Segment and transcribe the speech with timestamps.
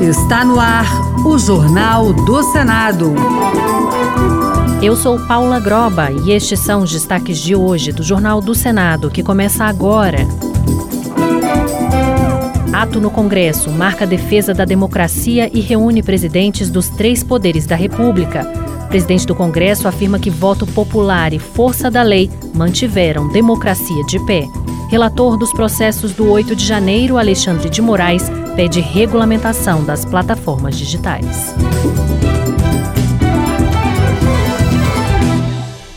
[0.00, 0.86] Está no ar
[1.24, 3.14] o Jornal do Senado.
[4.82, 9.10] Eu sou Paula Groba e estes são os destaques de hoje do Jornal do Senado,
[9.10, 10.18] que começa agora.
[12.72, 17.76] Ato no Congresso marca a defesa da democracia e reúne presidentes dos três poderes da
[17.76, 18.46] República.
[18.84, 24.18] O presidente do Congresso afirma que voto popular e força da lei mantiveram democracia de
[24.26, 24.46] pé.
[24.88, 31.54] Relator dos processos do 8 de janeiro, Alexandre de Moraes, pede regulamentação das plataformas digitais.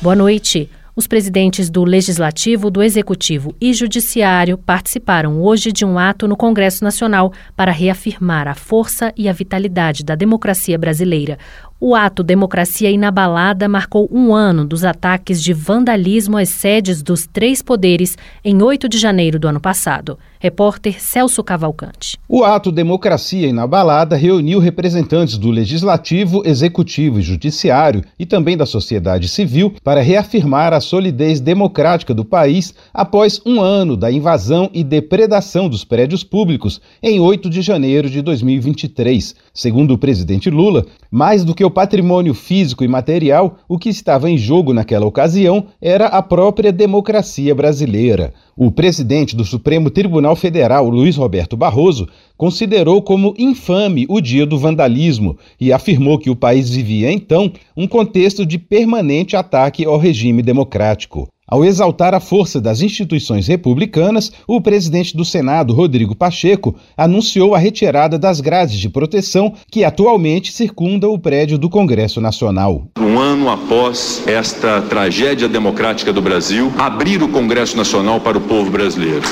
[0.01, 0.69] Boa noite.
[0.93, 6.83] Os presidentes do Legislativo, do Executivo e Judiciário participaram hoje de um ato no Congresso
[6.83, 11.37] Nacional para reafirmar a força e a vitalidade da democracia brasileira.
[11.83, 17.63] O ato Democracia Inabalada marcou um ano dos ataques de vandalismo às sedes dos três
[17.63, 20.19] poderes em 8 de janeiro do ano passado.
[20.41, 22.17] Repórter Celso Cavalcante.
[22.27, 29.27] O ato Democracia Inabalada reuniu representantes do Legislativo, Executivo e Judiciário e também da sociedade
[29.27, 35.69] civil para reafirmar a solidez democrática do país após um ano da invasão e depredação
[35.69, 39.35] dos prédios públicos em 8 de janeiro de 2023.
[39.53, 44.27] Segundo o presidente Lula, mais do que o patrimônio físico e material, o que estava
[44.27, 48.33] em jogo naquela ocasião era a própria democracia brasileira.
[48.57, 54.57] O presidente do Supremo Tribunal Federal, Luiz Roberto Barroso, considerou como infame o dia do
[54.57, 60.41] vandalismo e afirmou que o país vivia então um contexto de permanente ataque ao regime
[60.41, 61.27] democrático.
[61.51, 67.57] Ao exaltar a força das instituições republicanas, o presidente do Senado, Rodrigo Pacheco, anunciou a
[67.57, 72.87] retirada das grades de proteção que atualmente circundam o prédio do Congresso Nacional.
[72.97, 78.71] Um ano após esta tragédia democrática do Brasil, abrir o Congresso Nacional para o povo
[78.71, 79.27] brasileiro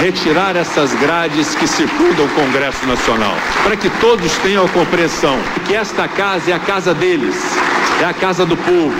[0.00, 5.74] retirar essas grades que circundam o Congresso Nacional, para que todos tenham a compreensão que
[5.74, 7.36] esta casa é a casa deles,
[8.00, 8.94] é a casa do povo,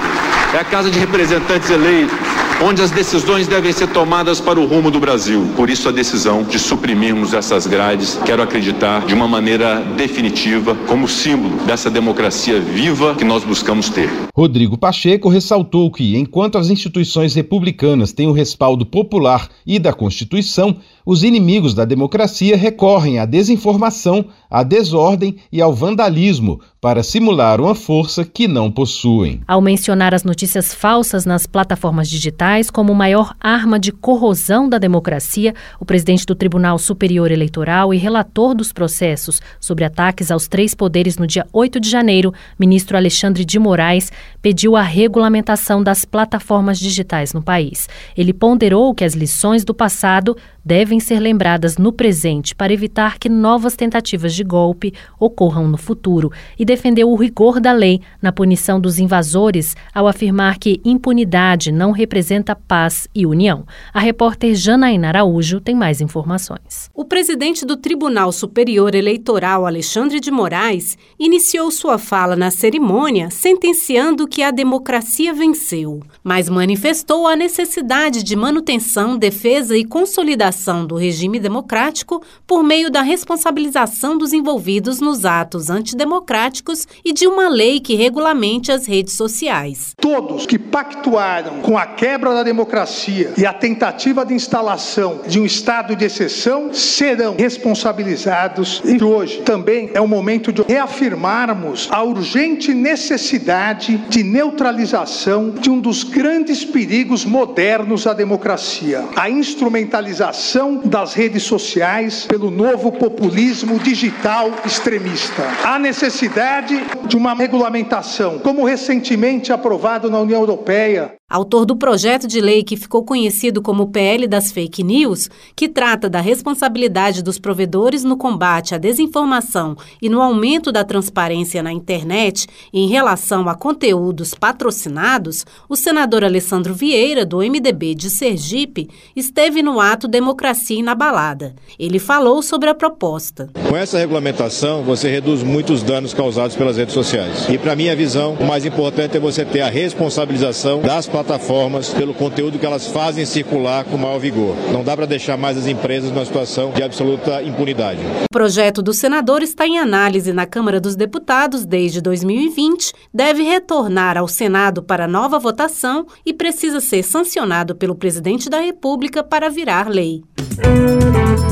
[0.55, 4.91] é a casa de representantes eleitos onde as decisões devem ser tomadas para o rumo
[4.91, 5.49] do Brasil.
[5.57, 11.09] Por isso a decisão de suprimirmos essas grades, quero acreditar de uma maneira definitiva, como
[11.09, 14.11] símbolo dessa democracia viva que nós buscamos ter.
[14.35, 20.77] Rodrigo Pacheco ressaltou que, enquanto as instituições republicanas têm o respaldo popular e da Constituição,
[21.05, 27.75] os inimigos da democracia recorrem à desinformação, à desordem e ao vandalismo para simular uma
[27.75, 29.41] força que não possuem.
[29.47, 35.55] Ao mencionar as notícias falsas nas plataformas digitais como maior arma de corrosão da democracia,
[35.79, 41.17] o presidente do Tribunal Superior Eleitoral e relator dos processos sobre ataques aos três poderes
[41.17, 44.11] no dia 8 de janeiro, ministro Alexandre de Moraes,
[44.43, 47.89] pediu a regulamentação das plataformas digitais no país.
[48.17, 53.29] Ele ponderou que as lições do passado devem ser lembradas no presente para evitar que
[53.29, 58.81] novas tentativas de golpe ocorram no futuro e defendeu o rigor da lei na punição
[58.81, 63.65] dos invasores ao afirmar que impunidade não representa paz e união.
[63.93, 66.91] A repórter Janaína Araújo tem mais informações.
[66.95, 74.29] O presidente do Tribunal Superior Eleitoral, Alexandre de Moraes, iniciou sua fala na cerimônia sentenciando
[74.29, 80.97] que a democracia venceu, mas manifestou a necessidade de manutenção, defesa e consolidação consolidação do
[80.97, 87.81] regime democrático por meio da responsabilização dos envolvidos nos atos antidemocráticos e de uma lei
[87.81, 89.95] que regulamente as redes sociais.
[90.01, 95.47] Todos que pactuaram com a quebra da democracia e a tentativa de instalação de um
[95.47, 98.83] estado de exceção serão responsabilizados.
[98.85, 105.81] E hoje também é o momento de reafirmarmos a urgente necessidade de neutralização de um
[105.81, 110.40] dos grandes perigos modernos da democracia, a instrumentalização
[110.85, 115.43] das redes sociais pelo novo populismo digital extremista.
[115.65, 122.41] Há necessidade de uma regulamentação, como recentemente aprovado na União Europeia, autor do projeto de
[122.41, 128.03] lei que ficou conhecido como PL das Fake News, que trata da responsabilidade dos provedores
[128.03, 134.35] no combate à desinformação e no aumento da transparência na internet em relação a conteúdos
[134.35, 141.55] patrocinados, o senador Alessandro Vieira, do MDB de Sergipe, esteve no ato Democracia Inabalada.
[141.79, 143.49] Ele falou sobre a proposta.
[143.69, 147.49] Com essa regulamentação, você reduz muitos danos causados pelas redes sociais.
[147.49, 152.15] E, para minha visão, o mais importante é você ter a responsabilização das plataformas pelo
[152.15, 154.57] conteúdo que elas fazem circular com maior vigor.
[154.73, 158.01] Não dá para deixar mais as empresas numa situação de absoluta impunidade.
[158.25, 164.17] O projeto do senador está em análise na Câmara dos Deputados desde 2020, deve retornar
[164.17, 169.89] ao Senado para nova votação e precisa ser sancionado pelo presidente da República para virar
[169.89, 170.23] lei.
[170.65, 171.50] Música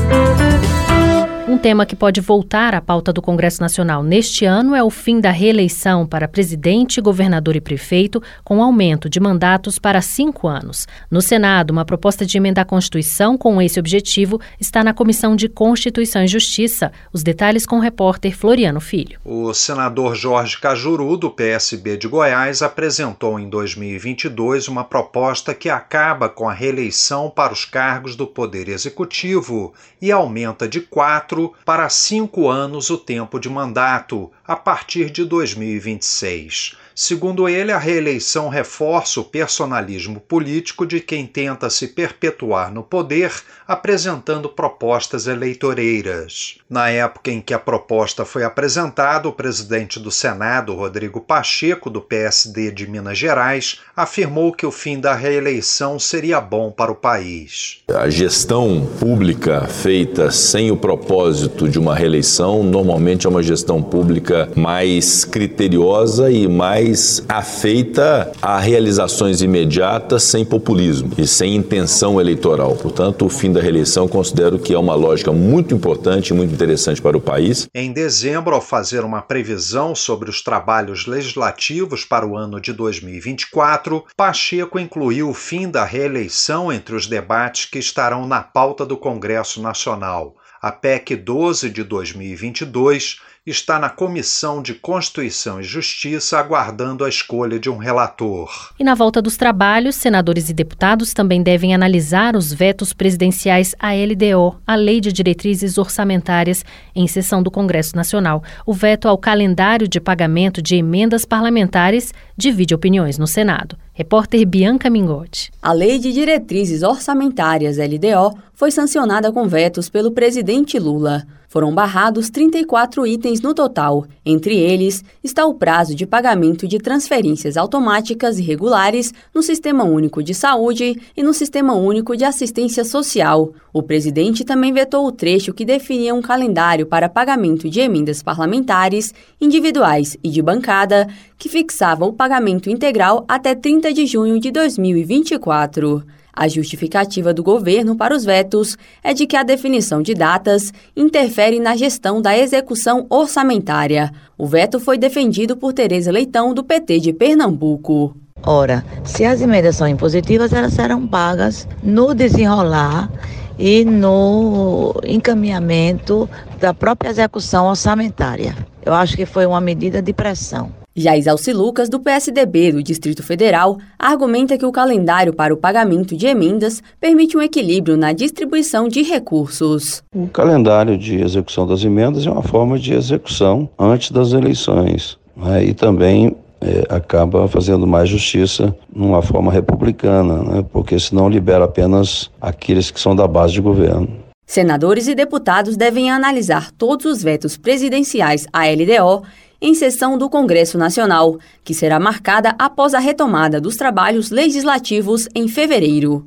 [1.49, 5.19] Um tema que pode voltar à pauta do Congresso Nacional neste ano é o fim
[5.19, 10.87] da reeleição para presidente, governador e prefeito, com aumento de mandatos para cinco anos.
[11.09, 15.49] No Senado, uma proposta de emenda à Constituição com esse objetivo está na Comissão de
[15.49, 16.91] Constituição e Justiça.
[17.11, 19.19] Os detalhes com o repórter Floriano Filho.
[19.25, 26.29] O senador Jorge Cajuru, do PSB de Goiás, apresentou em 2022 uma proposta que acaba
[26.29, 32.49] com a reeleição para os cargos do Poder Executivo e aumenta de quatro para cinco
[32.49, 36.75] anos o tempo de mandato, a partir de 2026.
[37.01, 43.31] Segundo ele, a reeleição reforça o personalismo político de quem tenta se perpetuar no poder
[43.65, 46.57] apresentando propostas eleitoreiras.
[46.69, 52.01] Na época em que a proposta foi apresentada, o presidente do Senado, Rodrigo Pacheco, do
[52.01, 57.77] PSD de Minas Gerais, afirmou que o fim da reeleição seria bom para o país.
[57.87, 64.49] A gestão pública feita sem o propósito de uma reeleição normalmente é uma gestão pública
[64.55, 72.75] mais criteriosa e mais afeita a realizações imediatas sem populismo e sem intenção eleitoral.
[72.75, 77.01] Portanto, o fim da reeleição considero que é uma lógica muito importante e muito interessante
[77.01, 77.67] para o país.
[77.73, 84.05] Em dezembro, ao fazer uma previsão sobre os trabalhos legislativos para o ano de 2024,
[84.15, 89.61] Pacheco incluiu o fim da reeleição entre os debates que estarão na pauta do Congresso
[89.61, 90.35] Nacional.
[90.61, 97.57] A PEC 12 de 2022 está na Comissão de Constituição e Justiça aguardando a escolha
[97.57, 98.73] de um relator.
[98.77, 103.93] E na volta dos trabalhos, senadores e deputados também devem analisar os vetos presidenciais à
[103.93, 108.43] LDO, a Lei de Diretrizes Orçamentárias, em sessão do Congresso Nacional.
[108.65, 113.77] O veto ao calendário de pagamento de emendas parlamentares divide opiniões no Senado.
[113.93, 115.51] Repórter Bianca Mingotti.
[115.61, 121.25] A Lei de Diretrizes Orçamentárias, LDO, foi sancionada com vetos pelo presidente Lula.
[121.49, 124.05] Foram barrados 34 itens no total.
[124.23, 130.21] Entre eles está o prazo de pagamento de transferências automáticas e regulares no Sistema Único
[130.21, 133.51] de Saúde e no Sistema Único de Assistência Social.
[133.73, 139.11] O presidente também vetou o trecho que definia um calendário para pagamento de emendas parlamentares,
[139.41, 146.03] individuais e de bancada, que fixava o pagamento integral até 30 de junho de 2024.
[146.39, 151.38] A justificativa do governo para os vetos é de que a definição de datas interfere
[151.61, 154.11] na gestão da execução orçamentária.
[154.37, 158.13] O veto foi defendido por Tereza Leitão, do PT de Pernambuco.
[158.43, 163.09] Ora, se as emendas são impositivas, elas serão pagas no desenrolar
[163.57, 168.53] e no encaminhamento da própria execução orçamentária.
[168.85, 170.78] Eu acho que foi uma medida de pressão.
[170.95, 176.17] Já Isalci Lucas, do PSDB do Distrito Federal, argumenta que o calendário para o pagamento
[176.17, 180.03] de emendas permite um equilíbrio na distribuição de recursos.
[180.13, 185.63] O calendário de execução das emendas é uma forma de execução antes das eleições né?
[185.63, 190.65] e também é, acaba fazendo mais justiça numa forma republicana, né?
[190.73, 194.09] porque senão libera apenas aqueles que são da base de governo.
[194.45, 199.23] Senadores e deputados devem analisar todos os vetos presidenciais à LDO
[199.61, 205.47] em sessão do Congresso Nacional, que será marcada após a retomada dos trabalhos legislativos em
[205.47, 206.25] fevereiro.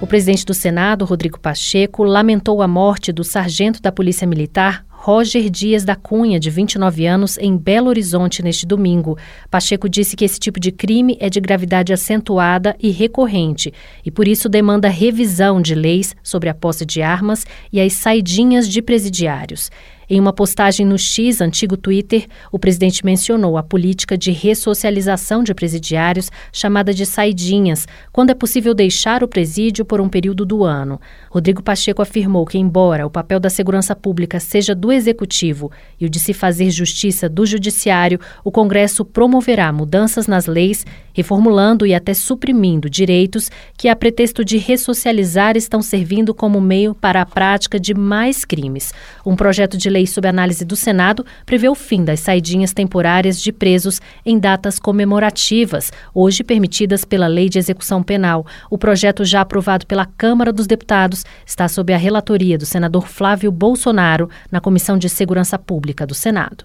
[0.00, 5.48] O presidente do Senado, Rodrigo Pacheco, lamentou a morte do sargento da Polícia Militar, Roger
[5.48, 9.16] Dias da Cunha, de 29 anos, em Belo Horizonte neste domingo.
[9.50, 13.72] Pacheco disse que esse tipo de crime é de gravidade acentuada e recorrente
[14.04, 18.68] e, por isso, demanda revisão de leis sobre a posse de armas e as saidinhas
[18.68, 19.70] de presidiários.
[20.10, 25.52] Em uma postagem no X, antigo Twitter, o presidente mencionou a política de ressocialização de
[25.52, 30.98] presidiários, chamada de saidinhas, quando é possível deixar o presídio por um período do ano.
[31.28, 36.10] Rodrigo Pacheco afirmou que, embora o papel da segurança pública seja do executivo e o
[36.10, 40.86] de se fazer justiça do judiciário, o Congresso promoverá mudanças nas leis,
[41.18, 47.20] reformulando e até suprimindo direitos que, a pretexto de ressocializar, estão servindo como meio para
[47.20, 48.92] a prática de mais crimes.
[49.26, 53.50] Um projeto de lei sob análise do Senado prevê o fim das saidinhas temporárias de
[53.50, 58.46] presos em datas comemorativas, hoje permitidas pela Lei de Execução Penal.
[58.70, 63.50] O projeto, já aprovado pela Câmara dos Deputados, está sob a relatoria do senador Flávio
[63.50, 66.64] Bolsonaro na Comissão de Segurança Pública do Senado.